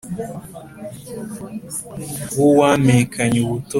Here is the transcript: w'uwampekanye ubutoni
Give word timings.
w'uwampekanye 2.37 3.37
ubutoni 3.45 3.61